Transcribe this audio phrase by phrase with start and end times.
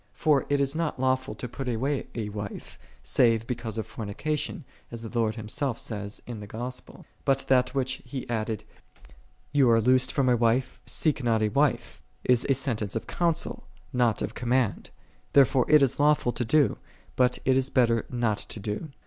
[0.13, 5.03] For it is not lawful to put away a wife, save because of fornication,6 as
[5.03, 7.05] the Lord Himself saith in the Gospel.
[7.23, 8.63] But that, which he added,"
[9.53, 13.67] Thou art loosed from a wife, seek not a wife," is a sentence of counsel,
[13.93, 14.89] not of command;
[15.33, 16.79] there fore it is lawful to do,
[17.15, 18.89] but it is better not to do.